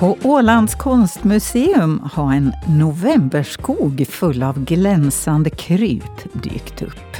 [0.00, 7.16] På Ålands konstmuseum har en novemberskog full av glänsande kryp dykt upp.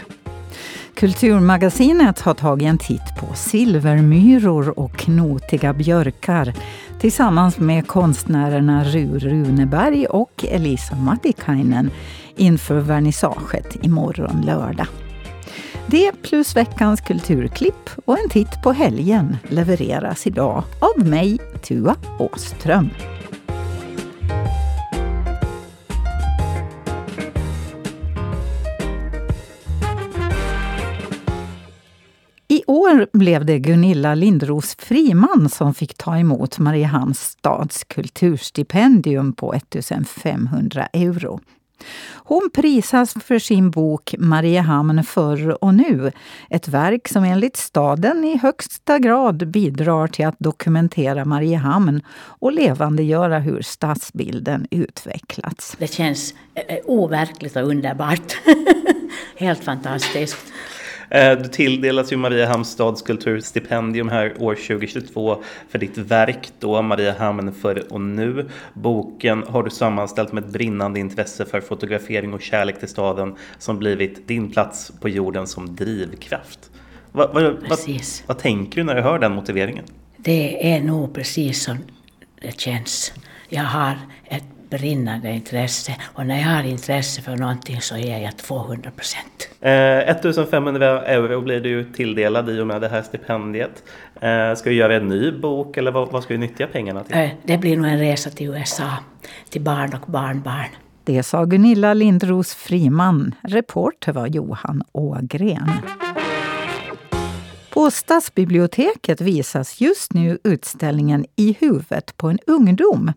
[0.94, 6.54] Kulturmagasinet har tagit en titt på silvermyror och knotiga björkar
[7.00, 11.90] tillsammans med konstnärerna Ru Runeberg och Elisa Matikainen
[12.36, 14.86] inför vernissaget imorgon lördag.
[15.86, 22.90] Det plus veckans kulturklipp och en titt på helgen levereras idag av mig, Tua Åström.
[32.48, 39.54] I år blev det Gunilla Lindros Friman som fick ta emot Mariehamns stads kulturstipendium på
[39.54, 41.40] 1500 euro.
[42.14, 46.12] Hon prisas för sin bok Mariehamn förr och nu.
[46.50, 53.38] Ett verk som enligt staden i högsta grad bidrar till att dokumentera Mariehamn och levandegöra
[53.38, 55.76] hur stadsbilden utvecklats.
[55.78, 58.36] Det känns eh, eh, overkligt och underbart.
[59.36, 60.36] Helt fantastiskt.
[61.10, 67.52] Eh, du tilldelas ju Mariehamns stads kulturstipendium här år 2022 för ditt verk då Mariehamn
[67.52, 68.48] för och nu.
[68.74, 73.78] Boken har du sammanställt med ett brinnande intresse för fotografering och kärlek till staden som
[73.78, 76.70] blivit din plats på jorden som drivkraft.
[77.12, 77.78] Vad, vad, vad,
[78.26, 79.84] vad tänker du när du hör den motiveringen?
[80.16, 81.78] Det är nog precis som
[82.40, 83.12] det känns.
[83.48, 83.98] Jag har
[84.70, 85.96] brinnande intresse.
[86.02, 89.48] Och när jag har intresse för någonting så ger jag 200 procent.
[89.60, 93.82] Eh, 1500 euro blir du tilldelad i och med det här stipendiet.
[94.20, 97.16] Eh, ska du göra en ny bok eller vad, vad ska du nyttja pengarna till?
[97.16, 98.90] Eh, det blir nog en resa till USA,
[99.50, 100.68] till barn och barnbarn.
[101.04, 103.34] Det sa Gunilla Lindros Friman.
[103.42, 105.70] Reporter var Johan Ågren.
[107.70, 113.12] På Stadsbiblioteket visas just nu utställningen I huvudet på en ungdom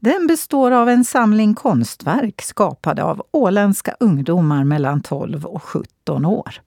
[0.00, 6.60] den består av en samling konstverk skapade av åländska ungdomar mellan 12 och 17 år.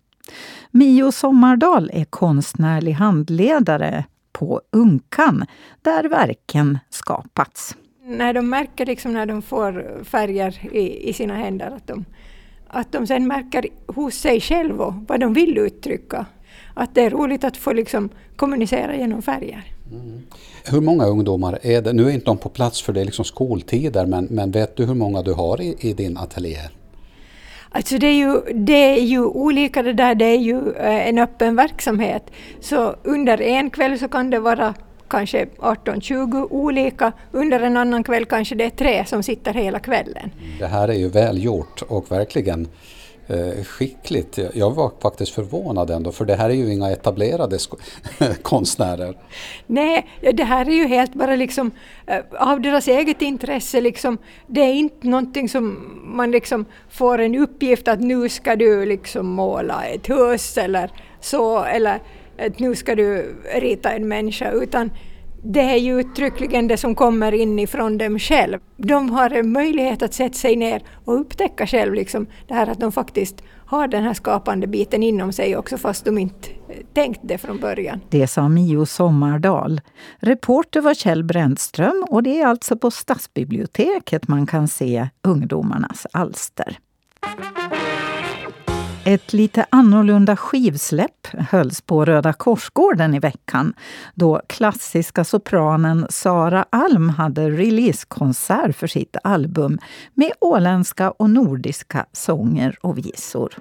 [0.71, 5.45] Mio Sommardal är konstnärlig handledare på Unkan,
[5.81, 7.75] där verken skapats.
[8.03, 12.05] När de märker, liksom när de får färger i, i sina händer, att de,
[12.67, 16.25] att de sen märker hos sig själva vad de vill uttrycka.
[16.73, 19.78] Att det är roligt att få liksom kommunicera genom färger.
[19.91, 20.21] Mm.
[20.65, 21.93] Hur många ungdomar är det?
[21.93, 24.85] Nu är inte de på plats för det är liksom skoltider men, men vet du
[24.85, 26.59] hur många du har i, i din ateljé?
[27.71, 31.17] Alltså det är, ju, det är ju olika det där, det är ju eh, en
[31.17, 32.23] öppen verksamhet.
[32.59, 34.73] Så under en kväll så kan det vara
[35.07, 37.11] kanske 18-20 olika.
[37.31, 40.31] Under en annan kväll kanske det är tre som sitter hela kvällen.
[40.59, 42.67] Det här är ju välgjort och verkligen
[43.29, 44.39] Eh, skickligt.
[44.53, 47.57] Jag var faktiskt förvånad ändå för det här är ju inga etablerade
[48.41, 49.17] konstnärer.
[49.67, 51.71] Nej, det här är ju helt bara liksom
[52.07, 53.81] eh, av deras eget intresse.
[53.81, 54.17] Liksom,
[54.47, 59.27] det är inte någonting som man liksom får en uppgift att nu ska du liksom
[59.27, 60.91] måla ett hus eller
[61.21, 61.99] så eller
[62.39, 64.91] att nu ska du rita en människa utan
[65.43, 68.59] det är ju uttryckligen det som kommer inifrån dem själv.
[68.77, 72.79] De har en möjlighet att sätta sig ner och upptäcka själv liksom det här att
[72.79, 77.19] de faktiskt har den här skapande biten inom sig också fast de inte eh, tänkt
[77.23, 78.01] det från början.
[78.09, 79.81] Det sa Mio Sommardal.
[80.19, 86.77] Reporter var Kjell Brändström och det är alltså på Stadsbiblioteket man kan se ungdomarnas alster.
[89.05, 93.73] Ett lite annorlunda skivsläpp hölls på Röda Korsgården i veckan
[94.13, 99.79] då klassiska sopranen Sara Alm hade releasekonsert för sitt album
[100.13, 103.53] med åländska och nordiska sånger och visor.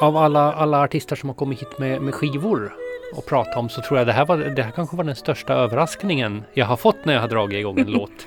[0.00, 2.72] Av alla, alla artister som har kommit hit med, med skivor
[3.16, 5.54] och prata om så tror jag det här, var, det här kanske var den största
[5.54, 8.26] överraskningen jag har fått när jag har dragit igång en låt.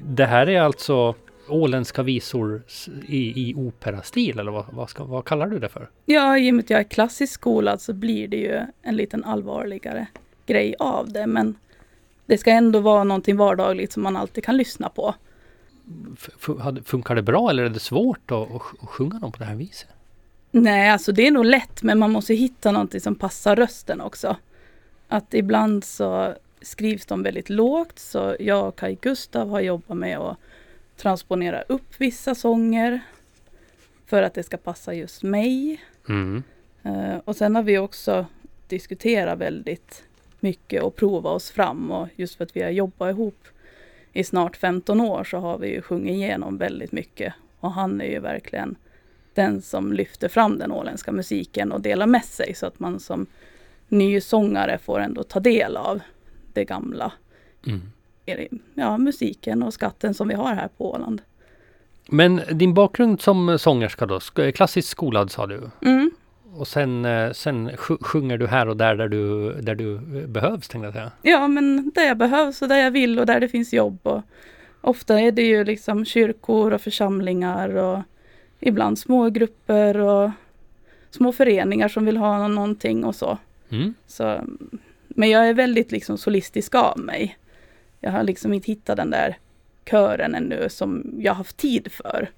[0.00, 1.14] Det här är alltså
[1.48, 2.62] åländska visor
[3.06, 5.90] i, i operastil eller vad, vad, ska, vad kallar du det för?
[6.04, 9.24] Ja, i och med att jag är klassisk skolad så blir det ju en liten
[9.24, 10.06] allvarligare
[10.46, 11.26] grej av det.
[11.26, 11.54] Men
[12.26, 15.14] det ska ändå vara någonting vardagligt som man alltid kan lyssna på.
[16.84, 19.88] Funkar det bra eller är det svårt att, att sjunga dem på det här viset?
[20.54, 24.36] Nej, alltså det är nog lätt men man måste hitta någonting som passar rösten också.
[25.08, 30.18] Att ibland så skrivs de väldigt lågt så jag och Kai Gustav har jobbat med
[30.18, 30.36] att
[30.96, 33.00] transponera upp vissa sånger
[34.06, 35.80] för att det ska passa just mig.
[36.08, 36.42] Mm.
[36.86, 38.26] Uh, och sen har vi också
[38.68, 40.02] diskuterat väldigt
[40.40, 43.48] mycket och provat oss fram och just för att vi har jobbat ihop
[44.12, 48.10] i snart 15 år så har vi ju sjungit igenom väldigt mycket och han är
[48.10, 48.76] ju verkligen
[49.34, 53.26] den som lyfter fram den åländska musiken och delar med sig så att man som
[53.88, 56.00] ny sångare får ändå ta del av
[56.52, 57.12] det gamla.
[57.66, 57.80] Mm.
[58.74, 61.22] Ja, musiken och skatten som vi har här på Åland.
[62.08, 65.70] Men din bakgrund som sångerska då, sk- klassiskt skolad sa du.
[65.82, 66.10] Mm.
[66.54, 70.26] Och sen, eh, sen sj- sjunger du här och där där du, där du eh,
[70.26, 71.10] behövs tänkte jag säga.
[71.22, 73.98] Ja, men där jag behövs och där jag vill och där det finns jobb.
[74.02, 74.22] Och
[74.80, 77.98] ofta är det ju liksom kyrkor och församlingar och
[78.62, 80.30] ibland små grupper och
[81.10, 83.38] små föreningar som vill ha någonting och så.
[83.70, 83.94] Mm.
[84.06, 84.40] så
[85.08, 87.38] men jag är väldigt liksom solistisk av mig.
[88.00, 89.38] Jag har liksom inte hittat den där
[89.90, 92.30] kören ännu som jag har haft tid för.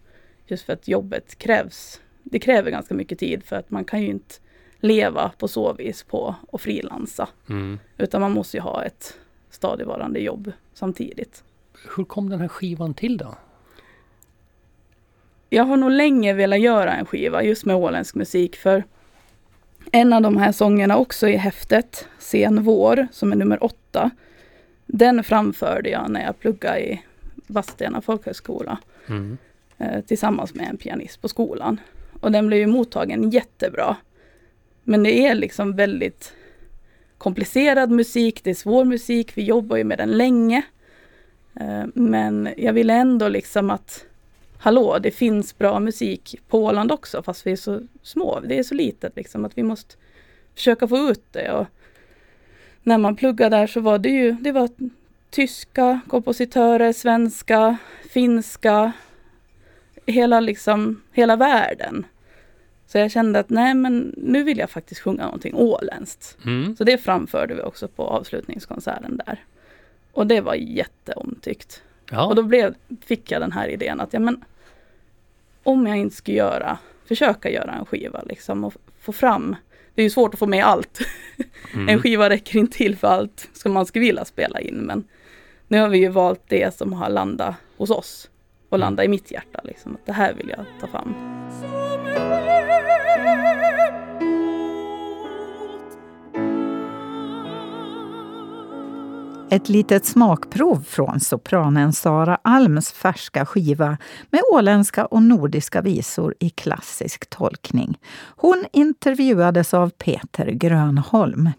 [0.47, 2.01] Just för att jobbet krävs.
[2.23, 4.35] Det kräver ganska mycket tid för att man kan ju inte
[4.77, 7.29] leva på så vis på och frilansa.
[7.49, 7.79] Mm.
[7.99, 9.19] Utan man måste ju ha ett
[9.51, 11.45] stadigvarande jobb samtidigt.
[11.97, 13.35] Hur kom den här skivan till då?
[15.51, 18.85] Jag har nog länge velat göra en skiva just med åländsk musik för
[19.93, 24.11] en av de här sångerna också i häftet, Sen vår, som är nummer åtta.
[24.87, 27.03] Den framförde jag när jag pluggade i
[27.47, 29.39] Vadstena folkhögskola Mm.
[29.79, 31.81] eh, tillsammans med en pianist på skolan.
[32.21, 33.97] Och den blev ju mottagen jättebra.
[34.85, 36.33] Men det är liksom väldigt
[37.19, 40.63] komplicerad musik, det är svår musik, vi jobbar ju med den länge.
[41.61, 44.05] Eh, Men jag ville ändå liksom att
[44.65, 48.63] Hallå, det finns bra musik på Åland också fast vi är så små, det är
[48.63, 49.95] så litet liksom att vi måste
[50.55, 51.53] försöka få ut det.
[51.53, 51.67] Och
[52.83, 54.69] när man pluggade där så var det ju, det var
[55.31, 57.77] tyska kompositörer, svenska,
[58.11, 58.93] finska,
[60.07, 62.07] hela liksom, hela världen.
[62.87, 66.37] Så jag kände att nej men nu vill jag faktiskt sjunga någonting åländskt.
[66.45, 66.77] Mm.
[66.77, 69.45] Så det framförde vi också på avslutningskonserten där.
[70.13, 71.83] Och det var jätteomtyckt.
[72.11, 72.27] Ja.
[72.27, 72.75] Och då blev,
[73.07, 74.45] fick jag den här idén att ja, men,
[75.65, 76.79] om jag inte skulle göra,
[77.09, 79.57] försöka göra en skiva liksom och få fram,
[79.95, 80.99] det är ju svårt att få med allt.
[81.75, 81.89] Mm.
[81.89, 85.05] En skiva räcker inte till för allt som man skulle vilja spela in men
[85.69, 88.31] nu har vi ju valt det som har landat hos oss
[88.69, 89.61] och landat i mitt hjärta.
[89.65, 89.95] Liksom.
[89.95, 91.15] Att det här vill jag ta fram.
[99.51, 103.99] Ett litet smakprov från sopranen Sara Alms färska skiva
[104.31, 107.99] med åländska och nordiska visor i klassisk tolkning.
[108.37, 111.51] Hon intervjuades av Peter Grönholm.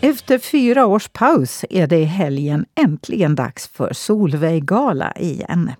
[0.00, 5.70] Efter fyra års paus är det i helgen äntligen dags för Solveig-gala igen.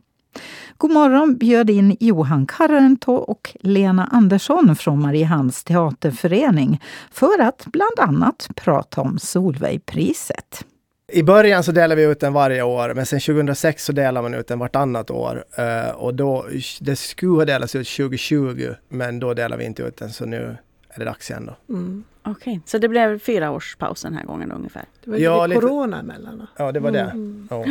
[0.81, 8.01] God morgon bjöd in Johan Karrento och Lena Andersson från Mariehamns teaterförening för att bland
[8.01, 10.65] annat prata om Solveigpriset.
[11.13, 14.35] I början så delar vi ut den varje år, men sen 2006 så delar man
[14.35, 15.45] ut den vartannat år.
[15.57, 16.47] Eh, och då,
[16.81, 20.57] det skulle ha delats ut 2020, men då delar vi inte ut den, så nu
[20.89, 21.75] är det dags igen då.
[21.75, 22.05] Mm.
[22.23, 24.85] Okej, så det blev fyra års paus den här gången ungefär?
[25.05, 26.47] Det var Ja, lite lite- corona emellan.
[26.57, 27.01] Ja, det var det.
[27.01, 27.49] Mm.
[27.51, 27.65] Ja.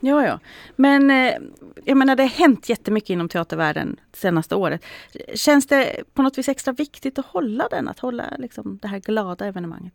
[0.00, 0.40] Ja, ja.
[0.76, 1.34] Men eh,
[1.84, 4.80] jag menar, det har hänt jättemycket inom teatervärlden det senaste året.
[5.34, 8.98] Känns det på något vis extra viktigt att hålla den, att hålla liksom, det här
[8.98, 9.92] glada evenemanget?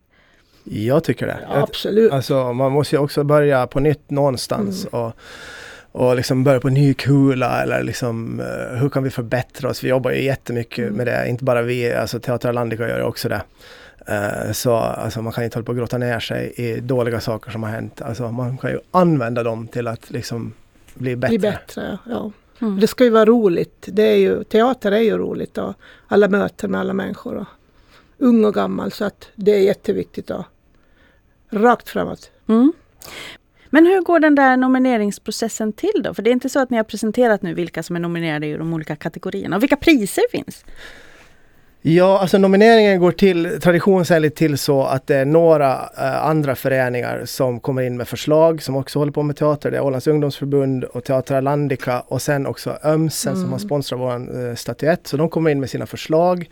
[0.64, 1.38] Jag tycker det.
[1.42, 2.12] Ja, absolut.
[2.12, 4.84] Alltså, man måste ju också börja på nytt någonstans.
[4.84, 5.12] Och,
[5.92, 9.84] och liksom börja på ny kula eller liksom eh, hur kan vi förbättra oss?
[9.84, 13.28] Vi jobbar ju jättemycket med det, inte bara vi, alltså Teater Atlantica gör ju också
[13.28, 13.42] det.
[14.06, 17.50] Eh, så alltså, man kan inte hålla på och grotta ner sig i dåliga saker
[17.50, 18.02] som har hänt.
[18.02, 20.52] Alltså, man kan ju använda dem till att liksom
[20.94, 21.28] bli bättre.
[21.28, 22.32] Bli bättre, ja.
[22.60, 22.80] Mm.
[22.80, 23.84] Det ska ju vara roligt.
[23.86, 25.74] Det är ju, teater är ju roligt och
[26.08, 27.34] alla möten med alla människor.
[27.34, 27.46] Och
[28.18, 30.30] ung och gammal så att det är jätteviktigt.
[30.30, 30.44] Och
[31.50, 32.30] rakt framåt.
[32.48, 32.72] Mm.
[33.70, 36.14] Men hur går den där nomineringsprocessen till då?
[36.14, 38.56] För det är inte så att ni har presenterat nu vilka som är nominerade i
[38.56, 40.64] de olika kategorierna och vilka priser finns?
[41.86, 47.22] Ja, alltså nomineringen går till traditionsenligt till så att det är några eh, andra föreningar
[47.24, 49.70] som kommer in med förslag som också håller på med teater.
[49.70, 54.48] Det är Ålands ungdomsförbund och Teater Atlantica och sen också Ömsen som har sponsrat vår
[54.48, 55.06] eh, statyett.
[55.06, 56.50] Så de kommer in med sina förslag.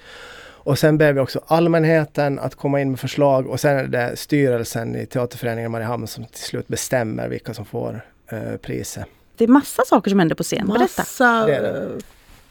[0.65, 4.17] Och sen ber vi också allmänheten att komma in med förslag och sen är det
[4.17, 9.05] styrelsen i Teaterföreningen Mariehamn som till slut bestämmer vilka som får eh, priset.
[9.37, 10.67] Det är massa saker som händer på scen.
[10.67, 10.83] Berätta.
[10.99, 11.57] Massa det.
[11.57, 12.03] eh,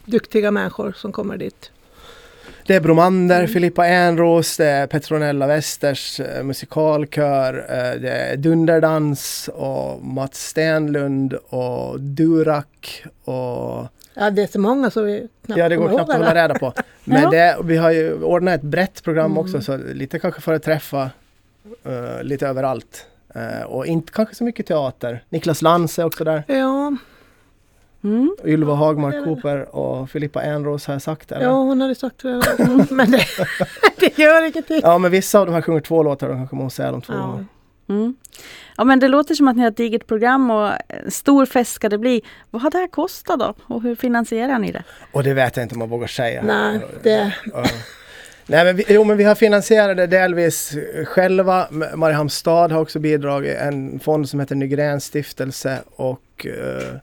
[0.06, 1.72] duktiga människor som kommer dit.
[2.68, 9.50] Det är Bromander, Filippa Enros, det är Petronella Westers eh, musikalkör, eh, det är Dunderdans
[9.54, 15.70] och Mats Stenlund och Durak och Ja, det är så många så vi knappt ja,
[15.70, 16.74] det går knappt att hålla reda på.
[17.04, 19.38] Men det, vi har ju ordnat ett brett program Mm.
[19.38, 21.10] också så lite kanske för att träffa
[21.86, 23.06] eh, lite överallt.
[23.36, 25.24] Eh, och inte kanske så mycket teater.
[25.30, 26.44] Niklas Lantz är också där.
[26.48, 26.96] Ja,
[28.04, 28.36] Mm.
[28.46, 31.46] Ylva Hagmark Cooper och Filippa Enros har jag sagt eller?
[31.46, 32.42] Ja, hon hade sagt det.
[32.90, 33.26] Men det,
[34.00, 34.80] det gör ingenting.
[34.84, 37.14] Ja, men vissa av de här sjunger två låtar, de kanske måste säga dem två
[37.14, 37.20] Ja.
[37.28, 37.46] gånger.
[37.90, 38.16] Mm.
[38.78, 41.74] Ja men det låter som att ni har ett digert program och en stor fest
[41.74, 42.22] ska det bli.
[42.52, 43.54] Vad har det här kostat då?
[43.64, 44.84] Och hur finansierar ni det?
[45.12, 46.42] Och det vet jag inte om man vågar säga.
[46.44, 47.64] Nej, det, Ja.
[48.46, 50.74] Nej, men vi, jo, men vi har finansierat det delvis
[51.06, 51.68] själva.
[51.72, 53.58] M- Mariehamns stad har också bidragit.
[53.58, 55.78] En fond som heter Nygrens stiftelse.
[55.96, 56.96] Och, eh,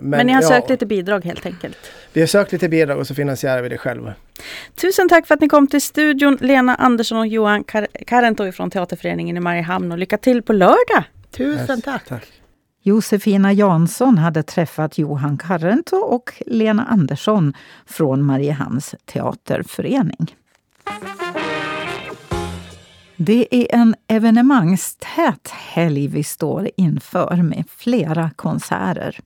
[0.00, 1.78] Men, ni har ja, sökt lite bidrag helt enkelt.
[2.12, 4.14] Vi har sökt lite bidrag och så finansierar vi det själva.
[4.74, 8.70] Tusen tack för att ni kom till studion, Lena Andersson och Johan Kar- Karento från
[8.70, 11.04] Teaterföreningen i Mariehamn och lycka till på lördag!
[11.30, 12.04] tusen tack.
[12.08, 12.26] Tack.
[12.82, 17.54] Josefina Jansson hade träffat Johan Karrento och Lena Andersson
[17.86, 20.36] från Mariehamns teaterförening.
[23.18, 29.18] Det är en evenemangstät helg vi står inför med flera konserter.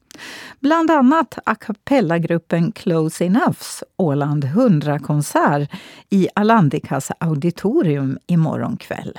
[0.60, 5.70] Bland annat a cappella-gruppen Close Enoughs Åland 100-konsert
[6.10, 9.16] i Alandikas auditorium imorgon kväll.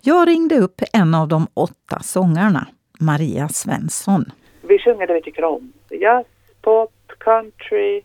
[0.00, 2.66] Jag ringde upp en av de åtta sångarna,
[3.00, 4.24] Maria Svensson.
[4.62, 5.72] Vi sjunger det vi tycker om.
[5.90, 6.26] Jazz,
[6.62, 7.96] pop, country,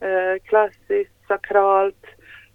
[0.00, 2.06] eh, klassiskt, sakralt.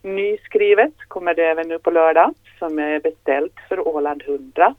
[0.04, 4.76] Nyskrivet kommer det även nu på lördag som är beställt för Åland 100.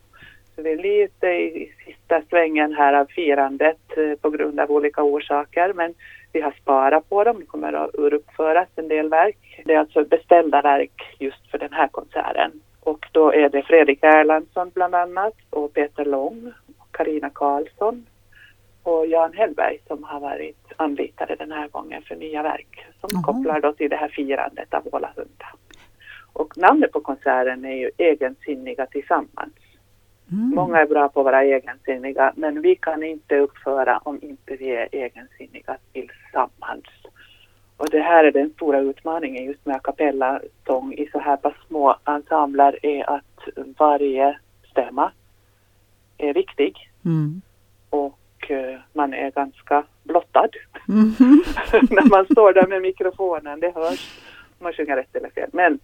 [0.54, 5.02] Så vi är lite i sista svängen här av firandet eh, på grund av olika
[5.02, 5.94] orsaker men
[6.32, 7.40] vi har sparat på dem.
[7.40, 9.62] Det kommer att uppföras en del verk.
[9.64, 12.50] Det är alltså beställda verk just för den här konserten.
[12.80, 18.06] Och då är det Fredrik Erlandsson bland annat och Peter Lång och Karina Karlsson
[18.82, 23.22] och Jan Hellberg som har varit anlitade den här gången för nya verk som Jaha.
[23.22, 25.46] kopplar då till det här firandet av Åla Hunda.
[26.32, 29.52] Och namnet på konserten är ju Egensinniga tillsammans.
[30.54, 34.70] Många är bra på att vara egensinniga men vi kan inte uppföra om inte vi
[34.70, 36.84] är egensinniga tillsammans.
[37.76, 41.54] Och det här är den stora utmaningen just med a cappella-sång i så här pass
[41.68, 43.48] små ensembler är att
[43.78, 44.38] varje
[44.70, 45.12] stämma
[46.18, 47.42] är viktig Mm.
[47.90, 50.48] och eh, man är ganska blottad
[50.88, 51.42] Mhm.
[51.90, 53.60] när man står där med mikrofonen.
[53.60, 54.20] Det hörs
[54.58, 55.50] om man sjunger rätt eller fel.
[55.52, 55.78] Men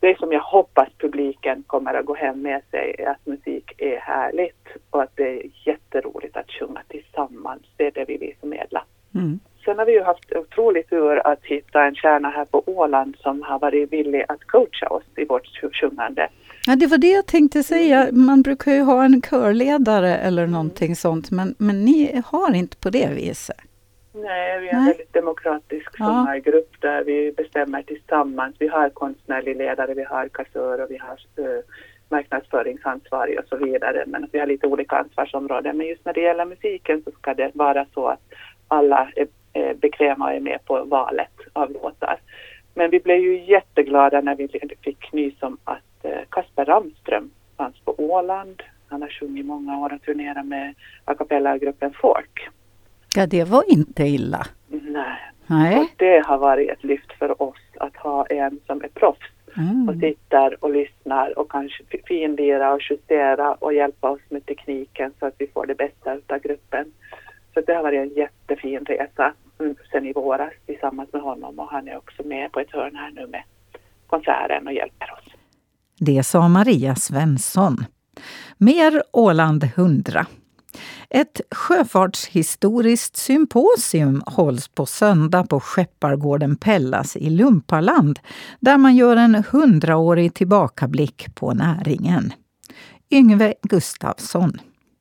[0.00, 3.96] det som jag hoppas publiken kommer att gå hem med sig är att musik är
[3.96, 7.62] härligt och att det är jätteroligt att sjunga tillsammans.
[7.76, 8.84] Det är det vi vill förmedla.
[9.14, 9.40] Mm.
[9.64, 13.42] Sen har vi ju haft otrolig tur att hitta en kärna här på Åland som
[13.42, 15.46] har varit villig att coacha oss i vårt
[15.80, 16.28] sjungande.
[16.66, 18.08] Ja, det var det jag tänkte säga.
[18.12, 22.90] Man brukar ju ha en körledare eller någonting sånt, men, men ni har inte på
[22.90, 23.56] det viset.
[24.12, 24.86] Nej, vi är en Nej.
[24.86, 26.40] väldigt demokratisk Ja.
[26.80, 28.56] där vi bestämmer tillsammans.
[28.58, 31.60] Vi har konstnärlig ledare, vi har kassör och vi har uh,
[32.08, 34.04] marknadsföringsansvarig och så vidare.
[34.06, 35.76] Men vi har lite olika ansvarsområden.
[35.76, 38.20] Men just när det gäller musiken så ska det vara så att
[38.68, 42.20] alla är, är bekväma och är med på valet av låtar.
[42.74, 44.48] Men vi blev ju jätteglada när vi
[44.84, 48.62] fick nys om att eh, Kasper Ramström fanns på Åland.
[48.88, 50.74] Han har sjungit många år och turnerat med
[51.04, 52.48] a cappella-gruppen Fork.
[53.14, 54.46] Ja, det var inte illa.
[54.68, 55.20] Nej.
[55.46, 55.78] Nej.
[55.78, 59.18] Och det har varit ett lyft för oss att ha en som är proffs
[59.52, 60.00] och Mm.
[60.00, 65.26] sitter och lyssnar och kanske fi- finlira och justera och hjälpa oss med tekniken så
[65.26, 66.92] att vi får det bästa av gruppen.
[67.54, 71.68] Så det har varit en jättefin resa mm, sen i våras tillsammans med honom och
[71.70, 73.42] han är också med på ett hörn här nu med
[74.06, 75.32] konserten och hjälper oss.
[75.98, 77.76] Det sa Maria Svensson.
[78.58, 80.26] Mer Åland 100.
[81.10, 88.18] Ett sjöfartshistoriskt symposium hålls på söndag på Skeppargården Pellas i Lumpaland
[88.60, 92.32] där man gör en hundraårig tillbakablick på näringen.
[93.10, 94.58] Yngve Gustafsson.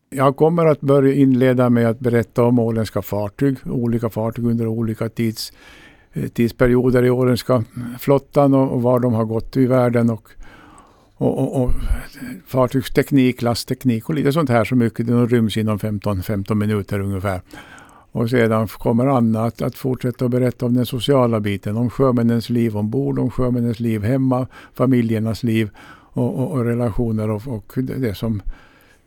[0.09, 5.09] Jag kommer att börja inleda med att berätta om åländska fartyg, olika fartyg under olika
[5.09, 5.53] tids,
[6.13, 7.63] eh, tidsperioder i åländska
[7.99, 10.29] flottan och, och var de har gått i världen och,
[11.19, 11.71] och, och, och
[12.47, 17.41] fartygsteknik, lastteknik och lite sånt här så mycket det ryms inom 15-15 minuter ungefär.
[18.11, 22.49] Och sedan kommer Anna att, att fortsätta att berätta om den sociala biten, om sjömännens
[22.49, 25.69] liv ombord, om sjömännens liv hemma, familjernas liv
[26.13, 28.41] och, och, och relationer och, och det, som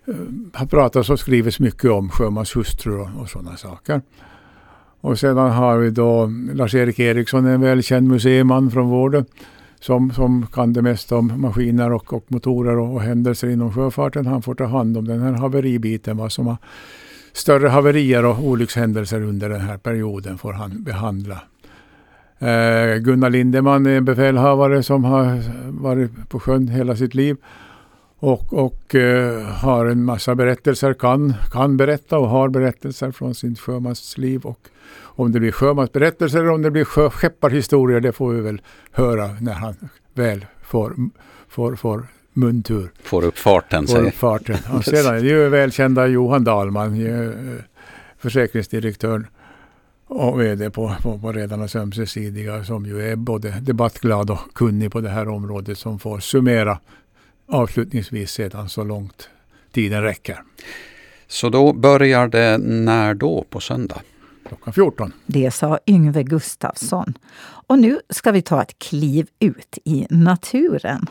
[0.07, 0.15] eh,
[0.53, 4.03] har pratats och skrivits mycket om sjömanshustrur och, och sådana saker.
[5.01, 9.25] Och sedan har vi då Lars-Erik Eriksson, en välkänd museiman från Vårdö
[9.83, 14.27] som, som kan det mesta om maskiner och, och motorer och, och händelser inom sjöfarten.
[14.27, 16.57] Han får ta hand om den här haveribiten, vad som har
[17.33, 21.43] större haverier och olyckshändelser under den här perioden får han behandla.
[22.39, 25.43] Eh, Gunnar Lindeman är en befälhavare som har
[25.83, 27.37] varit på sjön hela sitt liv
[28.19, 33.61] och, och eh, har en massa berättelser, kan, kan berätta och har berättelser från sitt
[33.61, 34.43] sjömansliv.
[34.43, 34.69] Och
[35.15, 39.53] om det blir sjömansberättelser eller om det blir skepparhistorier, det får vi väl höra när
[39.53, 39.75] han
[40.15, 40.95] väl får,
[41.49, 42.93] får, får muntur.
[43.03, 43.87] Får upp farten.
[43.87, 44.57] Får upp farten.
[44.73, 47.33] Och sedan är det ju välkända Johan Dahlman, ju,
[48.19, 49.27] försäkringsdirektören
[50.07, 55.01] och VD på, på, på Redarnas ömsesidiga som ju är både debattglad och kunnig på
[55.01, 56.79] det här området som får summera
[57.47, 59.29] avslutningsvis sedan så långt
[59.73, 60.43] tiden räcker.
[61.27, 64.01] Så då börjar det när då på söndag?
[64.45, 65.13] Klockan 14.
[65.27, 67.15] Det sa Yngve Gustafsson.
[67.67, 71.07] Och nu ska vi ta ett kliv ut i naturen.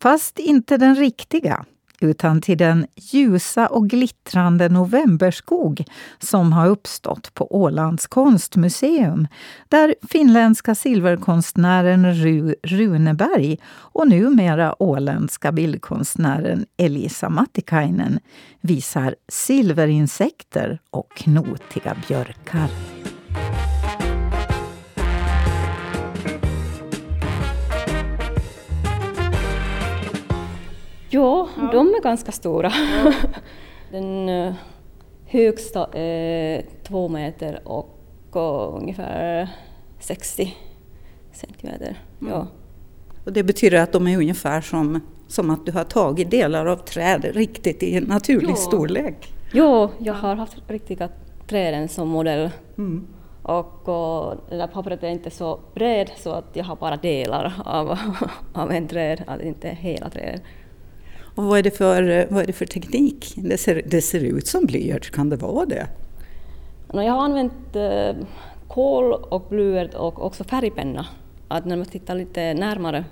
[0.00, 1.64] Fast inte den riktiga
[2.02, 5.84] utan till den ljusa och glittrande novemberskog
[6.18, 9.28] som har uppstått på Ålands konstmuseum
[9.68, 18.20] där finländska silverkonstnären Ru Runeberg och numera åländska bildkonstnären Elisa Mattikainen
[18.60, 23.01] visar silverinsekter och knotiga björkar.
[31.12, 32.72] Ja, ja, de är ganska stora.
[33.04, 33.12] Ja.
[33.90, 34.54] Den uh,
[35.26, 37.98] högsta är två meter och
[38.36, 39.48] uh, ungefär
[39.98, 40.56] 60
[41.32, 41.98] centimeter.
[42.20, 42.32] Mm.
[42.32, 42.46] Ja.
[43.24, 46.76] Och det betyder att de är ungefär som, som att du har tagit delar av
[46.76, 48.56] träd riktigt i en naturlig ja.
[48.56, 49.34] storlek?
[49.52, 51.08] Ja, jag har haft riktiga
[51.46, 52.50] träden som modell.
[52.78, 53.06] Mm.
[53.42, 57.52] Och, och det där pappret är inte så bred så att jag har bara delar
[57.64, 57.98] av,
[58.52, 60.42] av en träd, alltså inte hela trädet.
[61.34, 63.32] Och vad är det för, vad är det för teknik?
[63.36, 65.86] Det ser, det ser ut som blyerts, kan det vara det?
[66.92, 68.26] Jag har använt eh,
[68.68, 71.06] kol och blyert och också färgpenna.
[71.48, 73.04] Att när man tittar lite närmare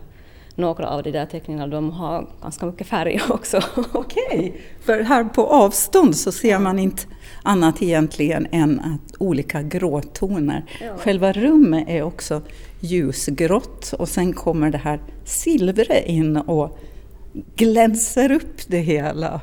[0.55, 3.61] några av de där teckningarna, de har ganska mycket färg också.
[3.93, 4.53] Okej, okay.
[4.81, 7.03] för här på avstånd så ser man inte
[7.43, 10.65] annat egentligen än att olika gråtoner.
[10.81, 10.97] Ja.
[10.97, 12.43] Själva rummet är också
[12.81, 16.79] ljusgrått och sen kommer det här silvret in och
[17.57, 19.41] glänser upp det hela.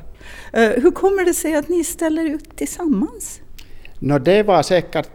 [0.52, 3.40] Eh, hur kommer det sig att ni ställer ut tillsammans?
[3.98, 5.10] No, det var säkert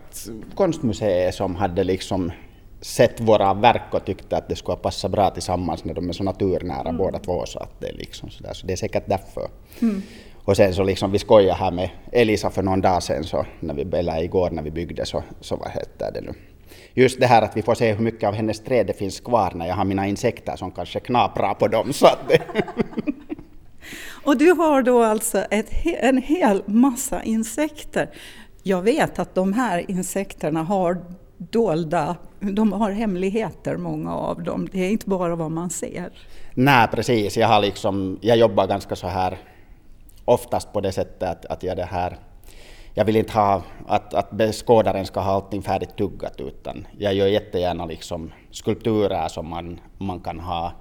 [0.55, 2.31] konstmuseet som hade liksom
[2.81, 6.23] sett våra verk och tyckte att det skulle passa bra tillsammans när de är så
[6.23, 6.97] naturnära mm.
[6.97, 7.45] båda två.
[7.45, 8.53] Så, att det, är liksom så, där.
[8.53, 9.47] så det är säkert därför.
[9.81, 10.01] Mm.
[10.45, 13.73] Och sen så liksom vi skojade här med Elisa för någon dag sedan, så när
[13.73, 16.33] vi, eller igår när vi byggde så, så vad heter det nu,
[16.93, 19.51] just det här att vi får se hur mycket av hennes träd det finns kvar
[19.55, 21.93] när jag har mina insekter som kanske knaprar på dem.
[21.93, 22.07] Så
[24.23, 28.09] Och du har då alltså ett, en hel massa insekter.
[28.63, 30.97] Jag vet att de här insekterna har
[31.37, 34.69] dolda, de har hemligheter många av dem.
[34.71, 36.11] Det är inte bara vad man ser.
[36.53, 39.37] Nej precis, jag, har liksom, jag jobbar ganska så här
[40.25, 42.17] oftast på det sättet att, att jag det här
[42.93, 47.27] jag vill inte ha att, att beskådaren ska ha allting färdigt tuggat utan jag gör
[47.27, 50.71] jättegärna liksom skulpturer som man, man kan ha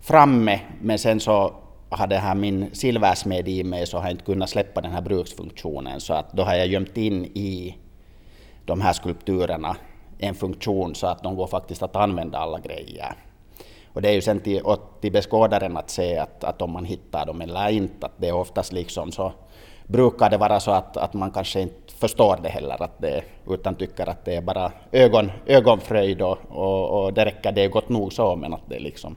[0.00, 1.54] framme men sen så
[1.90, 6.00] har här min silversmed i mig så har jag inte kunnat släppa den här bruksfunktionen
[6.00, 7.76] så att då har jag gömt in i
[8.64, 9.76] de här skulpturerna
[10.18, 13.12] en funktion så att de går faktiskt att använda alla grejer.
[13.92, 14.62] Och det är ju sen till,
[15.00, 18.34] till beskådaren att se att, att om man hittar dem eller inte, att det är
[18.34, 19.32] oftast liksom så
[19.88, 23.74] brukar det vara så att, att man kanske inte förstår det heller, att det, utan
[23.74, 27.88] tycker att det är bara ögon, ögonfröjd och, och, och det räcker, det är gott
[27.88, 29.16] nog så, men att det liksom...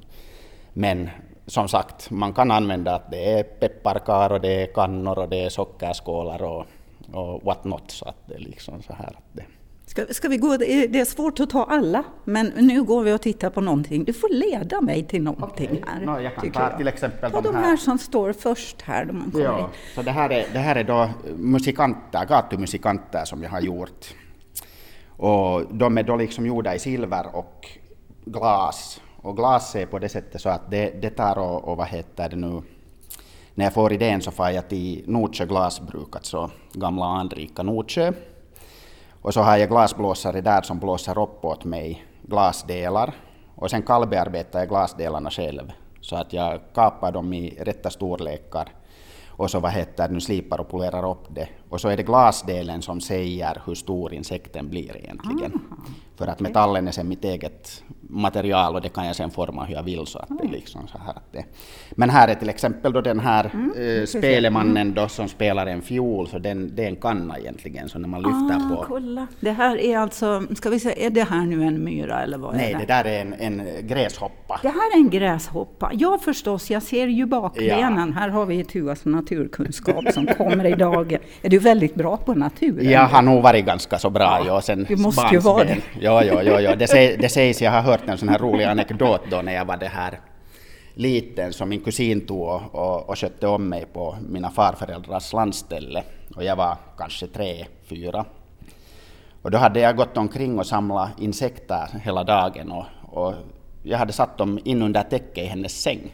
[0.73, 1.09] Men
[1.47, 5.43] som sagt, man kan använda att det är pepparkar och det är kannor och det
[5.43, 6.65] är sockerskålar och,
[7.13, 9.43] och what not, så att det är liksom så här att det...
[9.85, 13.21] Ska, ska vi gå, det är svårt att ta alla, men nu går vi och
[13.21, 14.03] tittar på någonting.
[14.03, 15.83] Du får leda mig till någonting okay.
[15.87, 16.05] här.
[16.05, 16.77] No, jag kan ta jag.
[16.77, 17.63] till exempel ta de här.
[17.63, 19.05] här som står först här.
[19.05, 23.49] Då man ja, så det här är, det här är då musikanter, gatumusikanter som jag
[23.49, 24.13] har gjort.
[25.07, 27.67] Och de är då liksom gjorda i silver och
[28.25, 29.01] glas.
[29.21, 32.29] Och glas är på det sättet så att det, det tar och, och vad heter
[32.29, 32.61] det nu,
[33.55, 38.13] när jag får idén så får jag till Nordsjö glasbruk, alltså gamla anrika Nordsjö.
[39.21, 43.13] Och så har jag glasblåsare där som blåser upp åt mig glasdelar.
[43.55, 45.71] Och sen kallbearbetar jag glasdelarna själv.
[46.01, 48.69] Så att jag kapar dem i rätta storlekar.
[49.27, 51.49] och så vad heter det, nu slipar och polerar upp det.
[51.71, 55.51] Och så är det glasdelen som säger hur stor insekten blir egentligen.
[55.71, 55.75] Ah,
[56.17, 59.75] För att metallen är sen mitt eget material och det kan jag sen forma hur
[59.75, 60.05] jag vill.
[60.07, 61.45] Så att det är liksom så här att det.
[61.91, 64.09] Men här är till exempel då den här Mm, eh, precis.
[64.21, 68.07] spelemannen då som spelar en fiol, så den, det är en kanna egentligen, så när
[68.07, 69.27] man lyfter ah, på kolla.
[69.39, 72.55] Det här är alltså, ska vi säga, är det här nu en myra eller vad
[72.55, 72.93] Nej, är det det?
[72.93, 74.59] där är en, en gräshoppa.
[74.61, 75.91] Det här är en gräshoppa.
[75.93, 78.13] Ja förstås, jag ser ju bakbenen.
[78.13, 81.19] Här har vi Tuas naturkunskap som kommer i dagen.
[81.41, 82.89] Är du väldigt bra på naturen?
[82.89, 84.43] Jag har nog varit ganska så bra.
[84.47, 85.81] Ja, sen du måste ju vara barnsben.
[85.99, 86.75] Ja, ja, ja, ja.
[86.75, 89.65] Det, säg, det sägs, jag har hört en sån här rolig anekdot då när jag
[89.65, 90.19] var det här
[90.93, 96.03] liten som min kusin tog och, och, och skötte om mig på mina farföräldrars landställe.
[96.35, 98.25] Och jag var kanske tre, fyra.
[99.41, 103.33] Och då hade jag gått omkring och samlat insekter hela dagen och, och
[103.83, 106.11] jag hade satt dem in under täcket i hennes säng.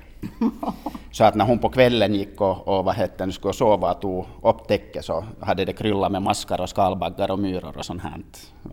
[1.12, 4.02] Så att när hon på kvällen gick och, och vad hette, det, skulle sova och
[4.02, 8.02] tog upp täcket så hade det kryllat med maskar och skalbaggar och myror och sånt
[8.02, 8.14] här.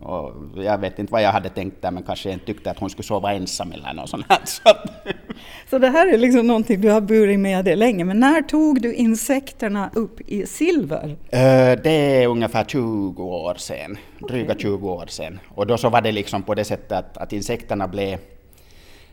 [0.01, 2.89] Och jag vet inte vad jag hade tänkt där men kanske jag tyckte att hon
[2.89, 4.39] skulle sova ensam eller något sånt här.
[4.45, 4.69] Så
[5.69, 8.03] Så det här är liksom någonting du har burit med dig länge.
[8.03, 11.17] Men när tog du insekterna upp i silver?
[11.29, 15.39] Eh, Det är ungefär 20 år sedan, dryga 20 år sedan.
[15.55, 18.19] Och då så var det liksom på det sättet att, att insekterna blev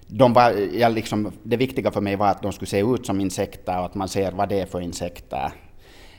[0.07, 3.21] de var, jag liksom, det viktiga för mig var att de skulle se ut som
[3.21, 5.53] insekter och att man ser vad det är för insekter.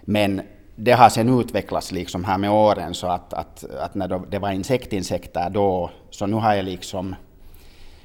[0.01, 0.41] Men
[0.75, 4.51] det har sen utvecklats liksom här med åren så att, att, att när det var
[4.51, 7.15] insektinsekter då, så nu har jag liksom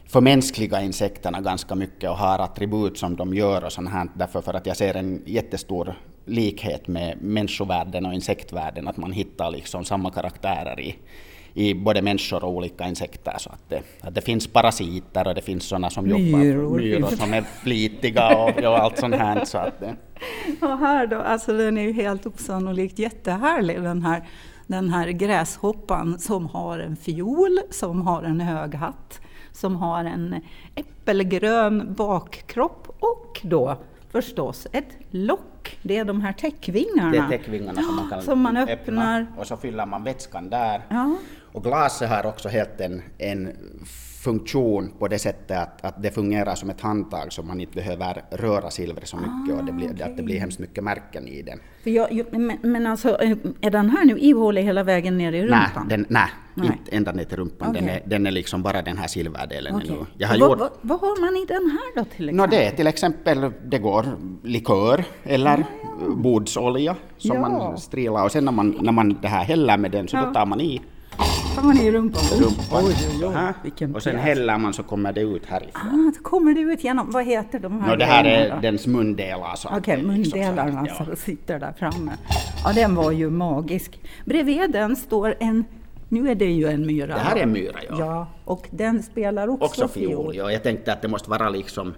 [0.07, 4.55] förmänskliga insekterna ganska mycket och har attribut som de gör och sånt här därför för
[4.55, 10.11] att jag ser en jättestor likhet med människovärlden och insektvärlden, att man hittar liksom samma
[10.11, 10.97] karaktärer i,
[11.55, 13.35] i både människor och olika insekter.
[13.39, 16.79] Så att det, att det finns parasiter och det finns sådana som jobbar, Myror.
[16.79, 19.45] myror som är flitiga och, och allt sånt här.
[19.45, 19.97] Så att det,
[20.61, 24.29] Och här då, alltså den är ju helt osannolikt jättehärlig den här,
[24.67, 29.21] den här gräshoppan som har en fiol, som har en hög hatt,
[29.53, 30.41] som har en
[30.75, 33.77] äppelgrön bakkropp och då
[34.11, 35.41] förstås ett lock.
[35.83, 37.11] Det är de här täckvingarna.
[37.11, 39.27] det är täckvingarna som man kan Som man öppna öppnar.
[39.37, 40.81] och så fyller man vätskan där.
[40.89, 41.17] Ja.
[41.53, 43.53] Och glaset har också helt en, en
[44.19, 48.23] funktion på det sättet att, att det fungerar som ett handtag så man inte behöver
[48.31, 51.59] röra silvret så mycket och det blir, att det blir hemskt mycket märken i den.
[51.95, 53.09] Jag, men, men alltså,
[53.61, 55.89] är den här nu ihålig hela vägen ner i Nej, rumpan?
[55.89, 56.67] den, nej, Nej.
[56.67, 57.73] inte ända ner till rumpan.
[57.73, 58.03] Den, Okej.
[58.05, 59.91] är, den är liksom bara den här silverdelen Okej.
[59.91, 60.07] nu.
[60.19, 62.51] Jag har vad, gjort, vad, vad har man i den här då till exempel?
[62.59, 64.07] det är till exempel, det går
[64.43, 65.65] likör eller
[66.17, 67.41] bordsolja som Ja.
[67.49, 70.25] man strilar och sen när man, när man det här häller med den så Ja.
[70.27, 70.81] då tar man i
[71.55, 72.23] Tar man i rumpan?
[72.41, 72.65] rumpan.
[72.73, 73.53] Oj, oj, oj, Aha.
[73.63, 74.25] vilken och sen pjäs.
[74.25, 75.83] häller man så kommer det ut härifrån.
[75.85, 78.61] Ah, då kommer det ut genom, vad heter de här Nå, det här är då?
[78.63, 79.59] dens mundelar.
[79.73, 81.05] Okej, är liksom så här, mundelarna ja.
[81.05, 82.13] som sitter där framme.
[82.65, 84.01] Ja, den var ju magisk.
[84.25, 85.65] Bredvid den står en,
[86.09, 87.15] nu är det ju en myra.
[87.15, 87.97] Det här är en myra, ja.
[87.99, 90.37] Ja, och den spelar också, Också fiol.
[90.37, 91.95] Ja, jag tänkte att det måste vara liksom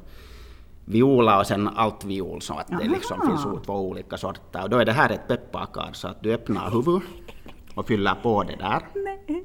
[0.85, 3.31] viola och sen allt viol så att det liksom Aha.
[3.31, 4.63] finns två olika sorter.
[4.63, 7.03] Och då är det här ett pepparkar så att du öppnar huvudet
[7.81, 9.45] och fyller på det där Nej.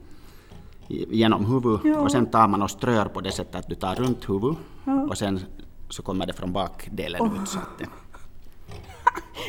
[1.09, 1.99] genom huvudet Ja.
[1.99, 5.01] och sen tar man och strör på det sättet att du tar runt huvudet Ja.
[5.09, 5.39] och sen
[5.89, 7.47] så kommer det från bakdelen ut.
[7.49, 7.85] Så att det.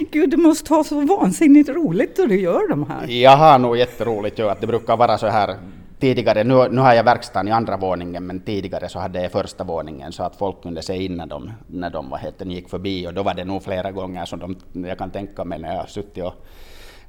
[0.13, 3.07] Gud, det måste ha så vansinnigt roligt då du gör de här.
[3.09, 5.57] Jag har nog jätteroligt att det brukar vara så här
[5.99, 9.65] tidigare, nu, nu har jag verkstaden i andra våningen men tidigare så hade jag första
[9.65, 13.07] våningen så att folk kunde se in när de, när de vad heter, gick förbi
[13.09, 14.57] och då var det nog flera gånger som de,
[14.89, 16.35] jag kan tänka mig när jag har suttit och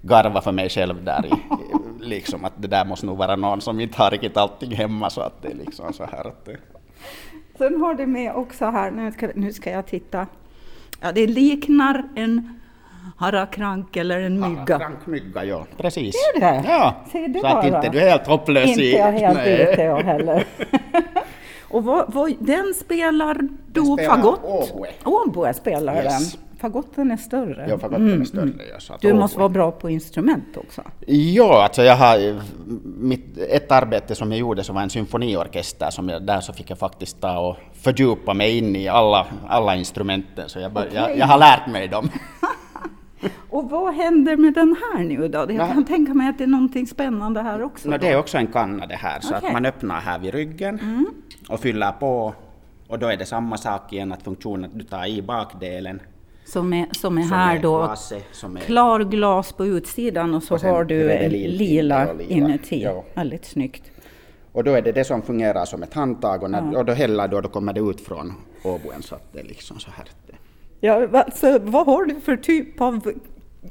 [0.01, 1.31] garvat för mig själv där i,
[2.05, 5.21] liksom att det där måste nog vara någon som inte har riktigt allting hemma så
[5.21, 6.57] att det är liksom så här att det,
[7.57, 10.27] Sen har det med också här, nu ska, nu ska jag titta.
[11.01, 12.59] Ja, det liknar en
[13.17, 14.79] harakrank eller en mygga.
[14.79, 15.65] Krankmygga, ja.
[15.77, 16.15] Precis.
[16.15, 16.63] Ser du det?
[16.67, 18.97] Ja, Ser du så att inte du är helt hopplös Inte i...
[18.97, 19.71] jag helt Nej.
[19.73, 20.45] ute jag heller.
[21.69, 23.37] Och vad, vad, den spelar
[23.71, 24.39] då spelar fagott?
[24.43, 24.89] oboe.
[25.03, 26.33] Oboe spelar Yes.
[26.33, 26.41] den.
[26.57, 27.65] Fagotten är större.
[27.69, 29.41] Ja, fagotten är större, ja, så att Du måste oboe.
[29.41, 30.81] vara bra på instrument också.
[31.07, 32.41] Ja, alltså jag har
[32.99, 36.69] mitt, ett arbete som jag gjorde som var en symfoniorkester, som jag, där så fick
[36.69, 41.03] jag faktiskt ta och fördjupa mig in i alla, alla instrumenten, så jag, bör, jag,
[41.03, 41.17] Okej.
[41.19, 42.09] jag har lärt mig dem.
[43.49, 45.45] Och vad händer med den här nu då?
[45.49, 47.89] Jag kan tänka mig att det är någonting spännande här också.
[47.89, 47.97] Då.
[47.97, 49.33] det är också en kanna det här, så.
[49.33, 49.45] Mm.
[49.45, 51.05] att man öppnar här vid ryggen
[51.49, 52.33] och fyller på
[52.87, 56.01] och då är det samma sak igen, att funktionen du tar i bakdelen
[56.47, 60.33] Som är, som är Som här är då, glaset, som är- klar glas på utsidan
[60.33, 62.21] och så Och har du lila lila.
[62.27, 62.83] inuti.
[62.83, 63.03] Ja.
[63.13, 63.83] Väldigt snyggt.
[64.51, 66.79] och då är det det som fungerar som ett handtag och, när, Ja.
[66.79, 68.33] och då häller du och då kommer det ut från
[68.63, 70.05] oboen så att det är liksom så här.
[70.79, 73.11] Ja, alltså, vad har du för typ av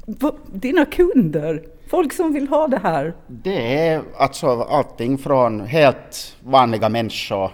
[0.05, 1.63] vad, dina kunder?
[1.89, 3.13] Folk som vill ha det här?
[3.27, 7.51] Det är alltså allting från helt vanliga människor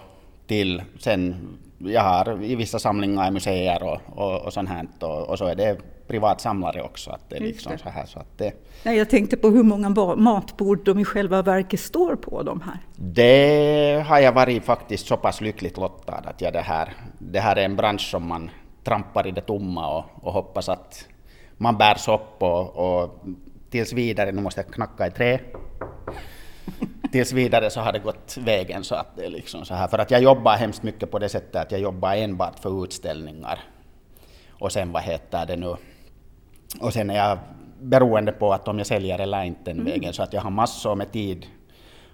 [0.47, 1.35] till sen
[1.85, 5.45] jag har i vissa samlingar i museer och, och, och sånt här och, och så
[5.45, 7.11] är det privatsamlare också.
[7.11, 9.89] Att det är liksom så här, så att det, Nej, jag tänkte på hur många
[10.15, 12.77] matbord de i själva verket står på de här.
[12.95, 17.55] det har jag varit faktiskt så pass lyckligt lottad att jag det här, det här
[17.55, 18.51] är en bransch som man
[18.83, 21.05] trampar i det tomma och, och hoppas att
[21.57, 23.23] man bärs upp och, och
[23.69, 25.39] tills vidare, nu måste jag knacka i trä,
[27.11, 29.87] tills vidare så har det gått vägen så att det är liksom så här.
[29.87, 33.59] För att jag jobbar hemskt mycket på det sättet att jag jobbar enbart för utställningar.
[34.51, 35.75] Och sen vad heter det nu,
[36.81, 37.37] och sen är jag
[37.81, 39.91] beroende på att om jag säljer eller inte den Mm.
[39.91, 41.45] vägen så att jag har massor med tid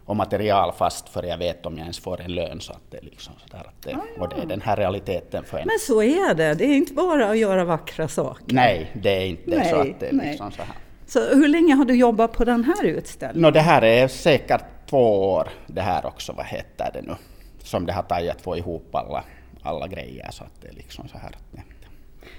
[0.05, 2.97] och material fast för jag vet om jag ens får en lön så att det
[2.97, 5.67] är liksom så där att det, och det är den här realiteten för en.
[5.67, 8.55] Men så är det, det är inte bara att göra vackra saker.
[8.55, 10.27] Nej, det är inte Nej, så att det är nej.
[10.29, 10.75] liksom så här.
[11.09, 13.41] Så hur länge har du jobbat på den här utställningen?
[13.41, 17.15] Nå, det här är säkert två år det här också, vad heter det nu,
[17.63, 19.23] som det har tagit att få ihop alla,
[19.63, 21.35] alla grejer så att det är liksom så här.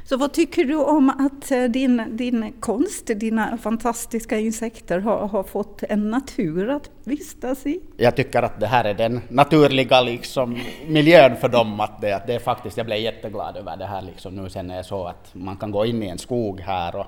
[0.05, 5.43] Så vad tycker du om att eh, din, din konst, dina fantastiska insekter har, har
[5.43, 7.81] fått en natur att vistas i?
[7.97, 11.81] Jag tycker att det här är den naturliga liksom, miljön för dem.
[11.81, 14.71] Att det, att det är faktiskt, jag blev jätteglad över det här liksom, nu sen
[14.71, 17.07] är det så att man kan gå in i en skog här och,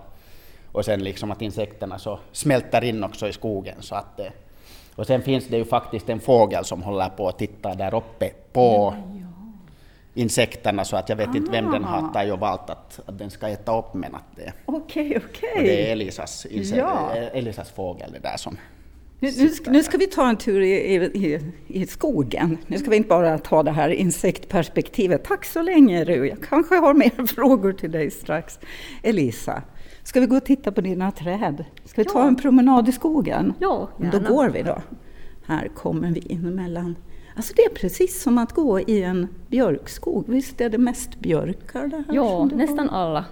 [0.72, 3.76] och sen liksom att insekterna så smälter in också i skogen.
[3.80, 4.20] Så att
[4.94, 8.30] och sen finns det ju faktiskt en fågel som håller på att titta där uppe
[8.52, 8.94] på
[10.14, 12.12] insekterna så att jag vet inte vem den har Ah.
[12.12, 15.50] tagit och valt att, att den ska äta upp men att det, Okej, okej.
[15.56, 17.10] och det är Elisas, Ja.
[17.14, 18.56] Elisas fågel det där som
[19.20, 22.58] Nu, nu, ska, nu ska vi ta en tur i, i, i, i skogen.
[22.66, 25.24] Nu ska vi inte bara ta det här insektperspektivet.
[25.24, 26.28] Tack så länge Ru.
[26.28, 28.58] Jag kanske har mer frågor till dig strax.
[29.02, 29.62] Elisa,
[30.02, 31.64] ska vi gå och titta på dina träd?
[31.84, 32.28] Ska vi ta Ja.
[32.28, 33.54] en promenad i skogen?
[33.58, 34.28] Ja, Men Då gärna.
[34.28, 34.78] går vi då.
[35.46, 36.96] Här kommer vi in emellan.
[37.36, 40.24] Alltså det är precis som att gå i en björkskog.
[40.28, 42.04] Visst är det mest björkar det här?
[42.14, 42.66] Ja, du har?
[42.66, 43.24] nästan alla.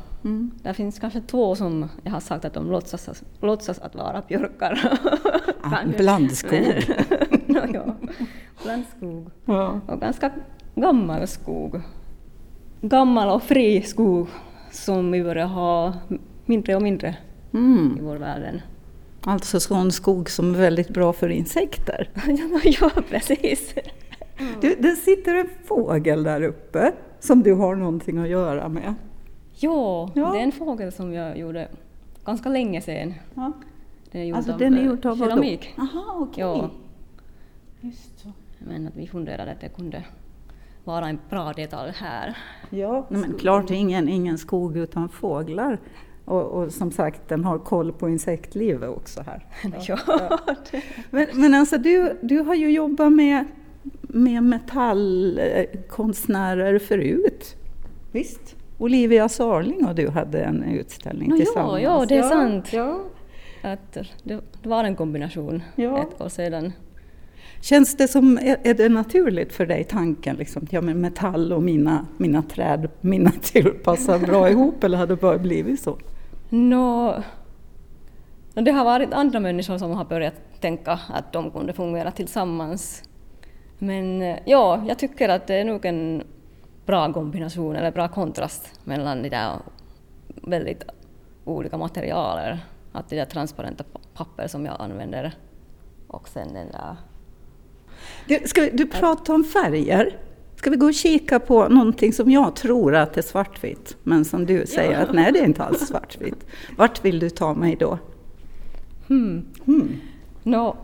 [0.63, 4.99] Det finns kanske två som jag har sagt att de låtsas, låtsas att vara björkar.
[5.63, 5.99] Kanske.
[5.99, 6.61] blandskog.
[7.47, 7.95] Men- ja,
[8.65, 9.31] blandskog.
[9.45, 9.81] Ja.
[9.87, 10.31] Och ganska
[10.75, 11.81] gammal skog.
[12.81, 14.29] Gammal och fri skog
[14.71, 15.93] som vi börjar ha
[16.51, 17.17] mindre och mindre
[17.53, 17.97] Mm.
[17.99, 18.61] i vår världen.
[19.25, 22.09] Alltså sån skog som är väldigt bra för insekter.
[22.81, 23.75] ja, precis.
[24.61, 28.95] Du, det sitter en fågel där uppe som du har någonting att göra med.
[29.57, 30.33] Ja, Ja.
[30.33, 31.69] det är en fågel som jag gjorde
[32.25, 33.15] ganska länge sedan.
[33.35, 33.53] Ja.
[34.13, 35.75] Den är gjord Alltså av, den är eh, gjord av keramik.
[35.79, 36.41] Aha, okej.
[36.45, 36.71] Ja.
[37.81, 38.29] Just så.
[38.59, 40.05] Men att vi funderade att det kunde
[40.85, 42.37] vara en bra detalj här.
[42.71, 45.79] Ja, men klart ingen, ingen skog utan fåglar.
[46.31, 49.47] Och, och som sagt, den har koll på insektlivet också här.
[49.89, 49.99] Ja.
[51.11, 53.45] Men, men alltså du, du har ju jobbat med,
[54.03, 57.57] med metallkonstnärer förut.
[58.13, 58.57] Visst?
[58.79, 61.83] Olivia Sarling och du hade en utställning Nå, tillsammans.
[61.83, 62.73] ja, ja, det är sant.
[62.73, 63.01] Ja.
[63.63, 66.03] Att det, var en kombination Ja.
[66.03, 66.73] ett år sedan.
[67.63, 72.07] Känns det som, är, det naturligt för dig tanken, liksom, ja men metall och mina,
[72.17, 75.99] mina träd, min natur passar bra ihop eller har det bara blivit så?
[76.53, 77.13] Nå,
[78.55, 83.03] no, det har varit andra människor som har börjat tänka att de kunde fungera tillsammans.
[83.79, 86.23] Men eh, ja, jag tycker att det är nog en
[86.87, 89.57] bra kombination eller bra kontrast mellan de där
[90.43, 90.85] väldigt
[91.45, 92.59] olika materialer.
[92.93, 93.85] Att det där transparenta
[94.15, 95.35] papper som jag använder
[96.09, 96.97] och sen den där
[98.27, 100.19] Du, ska vi, du pratar om färger.
[100.61, 104.47] Ska vi gå och kika på någonting som jag tror att är svartvitt, men som
[104.47, 104.99] du säger Ja.
[104.99, 106.47] att nej, det är inte alls svartvitt.
[106.79, 107.99] Vart vill du ta mig då?
[109.09, 109.45] Hmm.
[109.65, 109.89] Hmm.
[110.43, 110.77] Nå,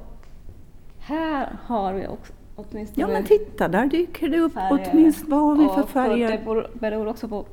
[0.98, 4.90] här har vi också åtminstone Ja, men titta, där dyker det upp färger.
[4.92, 5.30] åtminstone.
[5.36, 6.30] Vad har vi för färger?
[6.30, 7.46] Det beror- också på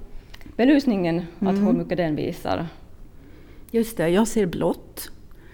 [0.58, 1.66] belysningen, att Mm.
[1.66, 2.68] hur mycket den visar.
[3.72, 5.12] Just det, jag ser blått.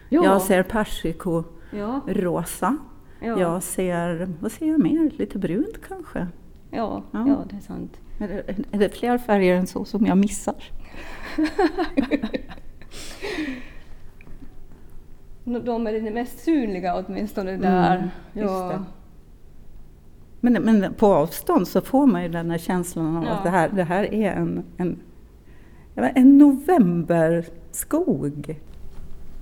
[0.09, 0.23] Ja.
[0.23, 2.01] Jag ser persiko Ja.
[2.07, 2.77] rosa.
[3.21, 3.39] Ja.
[3.39, 5.11] Jag ser, vad ser jag mer?
[5.17, 6.27] Lite brunt kanske?
[6.71, 7.25] Ja, Ja.
[7.27, 7.43] ja.
[7.49, 7.97] det är sant.
[8.17, 8.25] Det,
[8.71, 10.55] är det fler färger än så som jag missar?
[15.43, 17.95] De är de mest synliga åtminstone där.
[17.97, 18.83] Mm, ja.
[20.39, 23.29] Men, men på avstånd så får man ju den här känslan av Ja.
[23.31, 24.99] att det här, det här är en, en,
[25.95, 28.59] ja, men en novemberskog.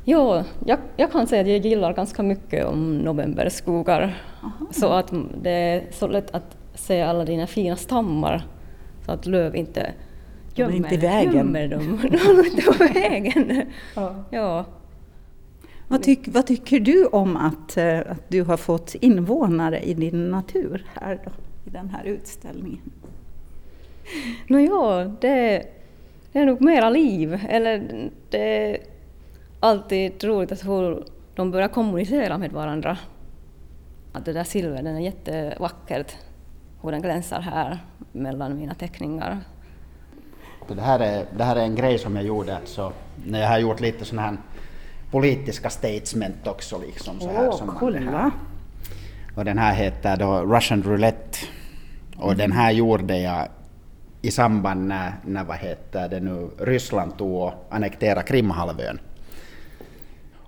[0.06, 4.18] Jo, jag, jag kan säga att jag gillar ganska mycket om novemberskogar.
[4.72, 8.48] Så att det är så lätt att se alla dina fina stammar
[9.06, 9.94] så att löv inte
[10.56, 11.34] De är inte i vägen.
[11.34, 12.00] Gömmer dem.
[12.12, 13.72] De är inte på vägen.
[13.96, 14.24] Ja.
[14.30, 14.66] ja.
[15.88, 20.30] Vad, tyck, vad tycker du om att, eh, att du har fått invånare i din
[20.30, 21.32] natur här då,
[21.66, 22.92] i den här utställningen?
[24.48, 25.64] Nå ja, det,
[26.32, 27.40] det är nog mera liv.
[27.50, 28.78] Eller det är
[29.60, 31.04] alltid roligt att hur
[31.36, 32.98] de börjar kommunicera med varandra.
[34.14, 36.16] Att det där silver, den är jättevackert.
[36.82, 37.80] Hur den glänsar här
[38.12, 39.38] mellan mina teckningar.
[40.68, 42.94] Det här, är, det här är en grej som jag gjorde alltså,
[43.26, 44.38] när jag har gjort lite sådana här
[45.12, 46.78] politiska statement också.
[46.80, 48.32] Liksom, så här, Åh, som man- kolla!
[49.36, 51.38] Och den här heter då Russian Roulette.
[52.18, 53.48] Och den här gjorde jag
[54.22, 59.00] i samband när, när vad heter det nu, Ryssland tog och annekterade Krimhalvön.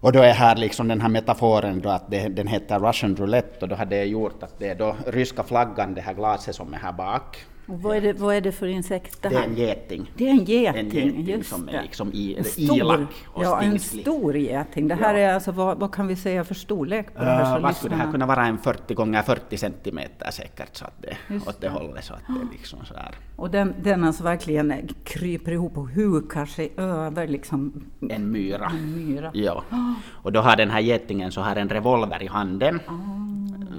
[0.01, 3.57] Och då är här liksom den här metaforen då att det, den heter Russian Roulette
[3.61, 6.73] och då hade jag gjort att det är då ryska flaggan, det här glaset som
[6.73, 7.37] är här bak.
[7.69, 9.43] Och vad, är det, vad är det för insekt det Det här?
[9.43, 10.11] är en geting.
[10.17, 11.81] Det är en geting, En geting just som är det.
[11.81, 14.01] liksom i, En eller ilak och ja, en stingslig.
[14.01, 14.87] stor geting.
[14.87, 17.49] Det här är alltså, vad, vad kan vi säga för storlek på det här?
[17.49, 18.45] Uh, så vad skulle det här kunna vara?
[18.45, 22.21] En 40 gånger 40 centimeter säkert så att det Just åt det hållet så att
[22.27, 23.15] det liksom sådär.
[23.35, 28.65] Och den, den alltså verkligen kryper ihop och hukar sig över liksom En myra.
[28.65, 29.31] en myra.
[29.33, 29.63] Ja.
[30.07, 32.79] Och då har den här getingen så har en revolver i handen.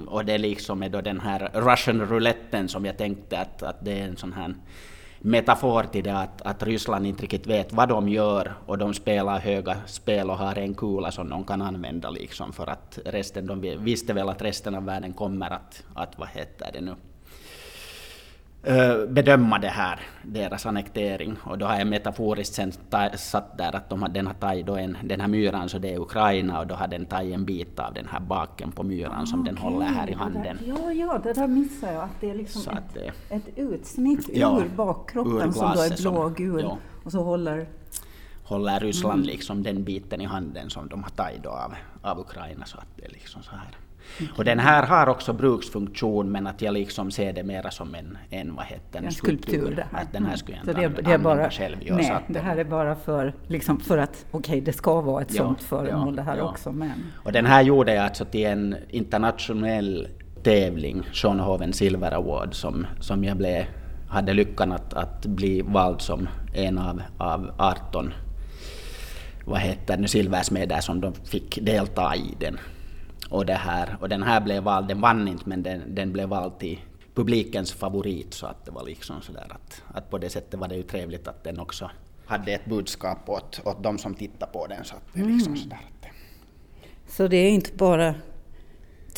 [0.07, 3.99] Och det liksom är då den här Russian rouletten som jag tänkte att, att det
[3.99, 4.55] är en sån här
[5.19, 9.39] metafor till det att, att Ryssland inte riktigt vet vad de gör och de spelar
[9.39, 13.61] höga spel och har en kula som de kan använda liksom för att resten, de
[13.61, 16.95] visste väl att resten av världen kommer att, att vad heter det nu,
[19.07, 21.37] bedöma det här, deras annektering.
[21.43, 22.71] Och då har jag metaforiskt sen
[23.15, 25.93] satt där att de har, den har tagit då en, den här myran, så det
[25.93, 29.27] är Ukraina, och då har den tagit en bit av den här baken på myran
[29.27, 30.57] som den håller här i där- handen.
[30.65, 32.03] Ja, ja, det där missar jag.
[32.03, 35.81] Att det är liksom Så ett, det, ett utsnitt Ja, ur bakkroppen ur som då
[35.81, 36.61] är blågul.
[36.63, 36.77] ja.
[37.03, 37.67] Och så håller...
[38.43, 39.27] håller Ryssland Mm.
[39.27, 42.65] liksom den biten i handen som de har tagit av, av Ukraina.
[42.65, 43.77] Så att det är liksom så här.
[44.37, 48.17] Och den här har också bruksfunktion men att jag liksom ser det mera som en,
[48.29, 50.01] en vad heter det, En skulptur det här.
[50.01, 51.77] Att den här skulle jag inte det, använda, det är bara, själv.
[51.81, 55.21] Ja, så nej, det här är bara för, liksom, för att okej, det ska vara
[55.21, 56.43] ett Ja, sånt föremål ja, det här ja.
[56.43, 56.71] också.
[56.71, 56.91] Men,
[57.23, 60.07] Och den här gjorde jag alltså till en internationell
[60.43, 63.65] tävling, Schönhoven Silver Award, som, som jag blev,
[64.09, 68.13] hade lyckan att, att bli vald som en av, av 18
[69.45, 72.59] vad heter det, silversmeder som de fick delta i den.
[73.31, 76.29] Och, det här, och den här blev vald, den vann inte men den, den blev
[76.29, 76.79] vald till
[77.15, 80.75] publikens favorit så att det var liksom sådär att, att på det sättet var det
[80.75, 81.91] ju trevligt att den också
[82.25, 85.63] hade ett budskap åt, åt de som tittade på den så att det liksom Mm.
[85.63, 85.79] sådär.
[87.07, 88.15] så det är inte bara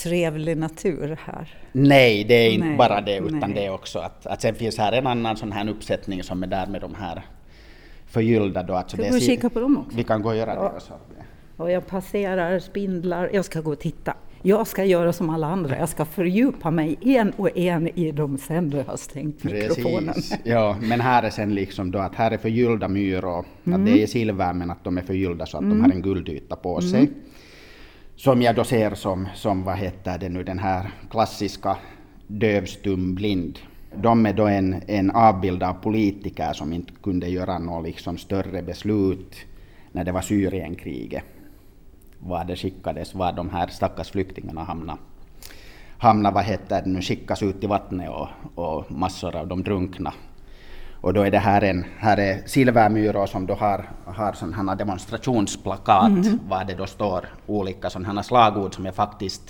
[0.04, 1.64] trevlig natur här.
[1.72, 3.54] Nej, det är inte Nej, bara det utan nej.
[3.54, 6.48] det är också att, att sen finns här en annan sån här uppsättning som är
[6.48, 7.26] där med de här
[8.06, 8.74] förgyllda då.
[8.76, 9.98] Alltså Ska det vi och kika på dem också?
[9.98, 10.80] Vi kan gå och göra det.
[10.80, 10.94] Så.
[11.58, 13.30] Och jag passerar spindlar.
[13.34, 14.14] Jag ska gå och titta.
[14.46, 15.78] Jag ska göra som alla andra.
[15.78, 20.14] Jag ska fördjupa mig en och en i sen då jag stängt mikrofonen.
[20.14, 20.38] Precis.
[20.44, 23.46] Ja, men här är sen liksom då att här är förgyllda myror.
[23.64, 23.80] Mm.
[23.82, 25.78] Att det är silver men att de är förgyllda så att Mm.
[25.78, 27.00] de har en guldyta på sig.
[27.00, 27.14] Mm.
[28.16, 31.78] Som jag då ser som, som vad heter det nu, den här klassiska
[32.28, 33.60] döv, stum, blind.
[33.96, 38.62] De är då en, en avbild av politiker som inte kunde göra några liksom större
[38.64, 39.36] beslut
[39.92, 41.24] när det var Syrienkriget.
[42.26, 45.00] Var det skickades, var de här stackars flyktingarna hamnade
[45.98, 50.14] hamna, vad heter det nu, skickas ut i vattnet och, och massor av dem drunkna.
[51.02, 56.12] Och då är det här en, här är silvermyror som då har, har sådana demonstrationsplakat,
[56.12, 56.40] Mhm.
[56.50, 59.50] var det då står olika sådana här slagord som jag faktiskt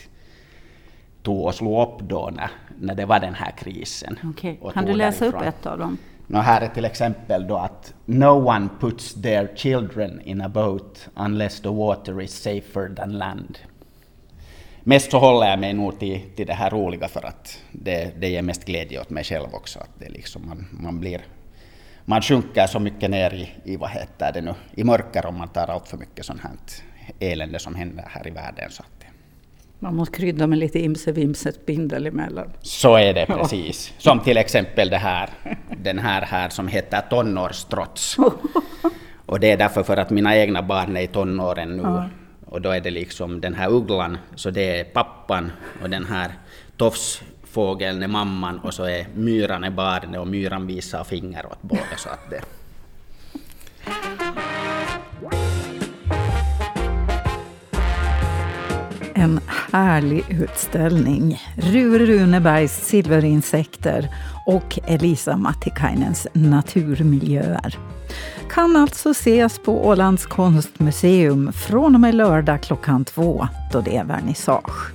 [1.24, 4.20] tog och slog upp då när, när det var den här krisen.
[4.24, 5.48] Okej, Och Kan du läsa upp därifrån.
[5.48, 5.98] ett av dem?
[6.34, 11.10] No, här är till exempel då att No one puts their children in a boat
[11.16, 13.58] unless the water is safer than land.
[14.84, 18.30] Mest så håller jag mig nog till, till det här roliga för att det, det
[18.30, 19.80] ger mest glädje åt mig själv också.
[19.80, 21.22] Att det liksom man, man blir
[22.06, 25.48] man sjunker så mycket ner i, i, vad heter det nu, i mörker om man
[25.48, 26.52] tar allt för mycket sånt här
[27.20, 28.72] elände som händer här i världen.
[28.72, 28.93] Så, att,
[29.84, 32.50] man måste krydda med lite imse-vimse spindel emellan.
[32.62, 33.94] så är det precis.
[33.98, 35.30] Som till exempel det här,
[35.78, 38.18] den här här som heter tonårstrots.
[39.26, 41.84] Och det är därför för att mina egna barn är i tonåren nu.
[41.84, 42.10] Ja.
[42.46, 46.32] Och då är det liksom den här ugglan, så det är pappan och den här
[46.78, 51.98] tofsfågeln är mamman och så är myran är barnet och myran visar finger åt båda
[51.98, 52.42] så att det...
[59.24, 59.40] En
[59.72, 61.42] härlig utställning.
[61.58, 64.10] Rure Runebergs silverinsekter
[64.46, 67.78] och Elisa Mattikainens naturmiljöer.
[68.50, 74.04] Kan alltså ses på Ålands konstmuseum från och med lördag klockan två då det är
[74.04, 74.92] vernissage.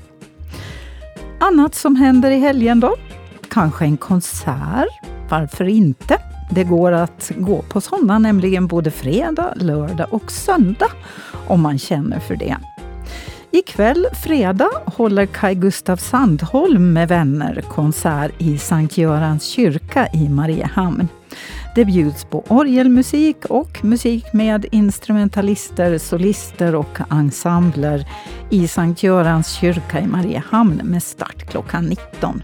[1.41, 2.97] Annat som händer i helgen då?
[3.49, 5.01] Kanske en konsert?
[5.29, 6.19] Varför inte?
[6.51, 10.91] Det går att gå på sådana, nämligen både fredag, lördag och söndag
[11.47, 12.57] om man känner för det.
[13.51, 21.09] Ikväll, fredag, håller Kai Gustav Sandholm med vänner konsert i Sankt Görans kyrka i Mariehamn.
[21.75, 28.07] Det bjuds på orgelmusik och musik med instrumentalister, solister och ensembler
[28.51, 32.43] i Sankt Görans kyrka i Mariehamn med start klockan 19.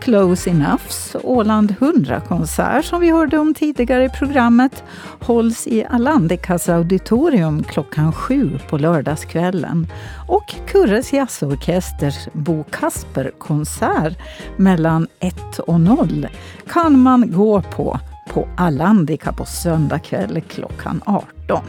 [0.00, 4.84] Close Enoughs Åland 100-konsert som vi hörde om tidigare i programmet
[5.20, 9.86] hålls i Alandikas auditorium klockan sju på lördagskvällen.
[10.28, 14.18] Och Kurres jazzorkesters Bo Kasper-konsert
[14.56, 16.28] mellan 1 och 0
[16.66, 18.00] kan man gå på
[18.36, 21.64] på Alandika på söndag kväll klockan 18.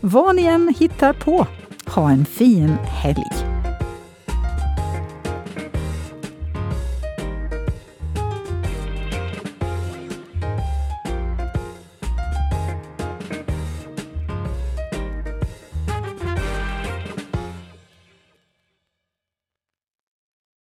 [0.00, 1.46] Vad ni än hittar på,
[1.86, 3.55] ha en fin helg!